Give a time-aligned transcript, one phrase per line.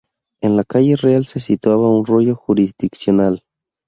[0.41, 3.43] En la Calle Real se situaba un rollo jurisdiccional.